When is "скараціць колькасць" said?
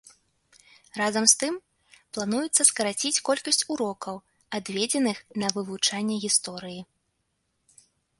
2.69-3.61